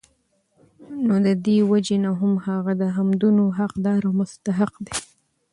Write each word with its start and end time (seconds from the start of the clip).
نو 1.05 1.15
د 1.25 1.27
دي 1.45 1.57
وجي 1.71 1.97
نه 2.05 2.11
هم 2.19 2.33
هغه 2.47 2.71
د 2.81 2.83
حمدونو 2.95 3.43
حقدار 3.59 3.99
او 4.07 4.13
مستحق 4.19 4.73
دی 4.85 4.97